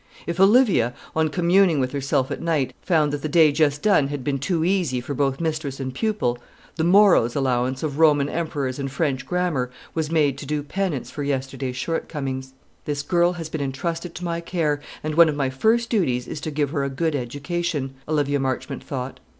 If 0.25 0.39
Olivia, 0.39 0.95
on 1.15 1.29
communing 1.29 1.79
with 1.79 1.91
herself 1.91 2.31
at 2.31 2.41
night, 2.41 2.73
found 2.81 3.13
that 3.13 3.21
the 3.21 3.29
day 3.29 3.51
just 3.51 3.83
done 3.83 4.07
had 4.07 4.23
been 4.23 4.39
too 4.39 4.65
easy 4.65 4.99
for 4.99 5.13
both 5.13 5.39
mistress 5.39 5.79
and 5.79 5.93
pupil, 5.93 6.39
the 6.75 6.83
morrow's 6.83 7.35
allowance 7.35 7.83
of 7.83 7.99
Roman 7.99 8.27
emperors 8.27 8.79
and 8.79 8.91
French 8.91 9.27
grammar 9.27 9.69
was 9.93 10.09
made 10.09 10.39
to 10.39 10.47
do 10.47 10.63
penance 10.63 11.11
for 11.11 11.21
yesterday's 11.21 11.75
shortcomings. 11.77 12.53
"This 12.85 13.03
girl 13.03 13.33
has 13.33 13.47
been 13.47 13.61
intrusted 13.61 14.15
to 14.15 14.25
my 14.25 14.41
care, 14.41 14.81
and 15.03 15.13
one 15.13 15.29
of 15.29 15.35
my 15.35 15.51
first 15.51 15.91
duties 15.91 16.27
is 16.27 16.41
to 16.41 16.49
give 16.49 16.71
her 16.71 16.83
a 16.83 16.89
good 16.89 17.15
education," 17.15 17.93
Olivia 18.07 18.39
Marchmont 18.39 18.83
thought. 18.83 19.19